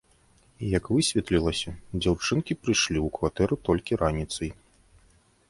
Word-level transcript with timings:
Як 0.77 0.85
высветлілася, 0.95 1.69
дзяўчынкі 2.01 2.57
прыйшлі 2.63 2.99
ў 3.03 3.07
кватэру 3.19 3.55
толькі 3.69 4.01
раніцай. 4.05 4.49